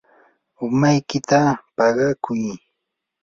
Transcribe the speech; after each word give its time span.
umaykita 0.65 1.39
paqakuy. 1.75 2.45